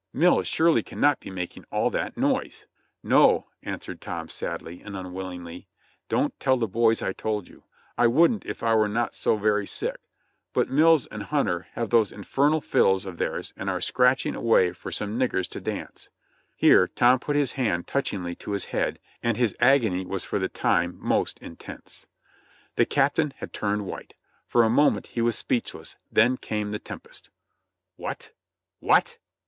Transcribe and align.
Mills 0.13 0.47
surely 0.47 0.81
cannot 0.81 1.19
be 1.19 1.29
making 1.29 1.63
all 1.71 1.91
that 1.91 2.17
noise!" 2.17 2.65
"No," 3.13 3.49
answered 3.61 4.01
Tom 4.01 4.29
sadly 4.29 4.81
and 4.81 4.97
unwillingly. 4.97 5.67
"Don't 6.09 6.33
tell 6.39 6.57
the 6.57 6.67
boys 6.67 7.03
I 7.03 7.13
told 7.13 7.47
you. 7.47 7.65
I 7.99 8.07
wouldn't 8.07 8.43
if 8.43 8.63
I 8.63 8.73
were 8.73 8.87
not 8.89 9.13
so 9.13 9.37
very 9.37 9.67
sick, 9.67 9.97
but 10.53 10.71
Mills 10.71 11.05
and 11.05 11.21
Hunter 11.21 11.67
have 11.73 11.91
those 11.91 12.11
infernal 12.11 12.61
fiddles 12.61 13.05
of 13.05 13.17
theirs 13.19 13.53
and 13.55 13.69
are 13.69 13.79
scratching 13.79 14.33
away 14.33 14.71
for 14.73 14.91
some 14.91 15.19
niggers 15.19 15.47
to 15.49 15.61
dance," 15.61 16.09
Here 16.55 16.87
Tom 16.87 17.19
put 17.19 17.35
his 17.35 17.51
hand 17.51 17.85
touch 17.85 18.09
ingly 18.11 18.35
to 18.39 18.53
his 18.53 18.65
head 18.65 18.97
and 19.21 19.37
his 19.37 19.55
agony 19.59 20.03
was 20.03 20.25
for 20.25 20.39
the 20.39 20.49
time 20.49 20.97
most 20.99 21.37
intense. 21.43 22.07
The 22.75 22.87
Captain 22.87 23.33
had 23.37 23.53
turned 23.53 23.85
white; 23.85 24.15
for 24.47 24.63
a 24.63 24.67
moment 24.67 25.05
he 25.13 25.21
was 25.21 25.35
speechless, 25.35 25.95
then 26.11 26.37
came 26.37 26.71
the 26.71 26.79
tempest. 26.79 27.29
"What! 27.97 28.31
WHAT!! 28.79 29.19